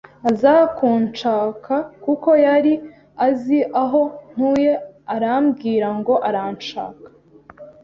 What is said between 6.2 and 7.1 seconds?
aranshaka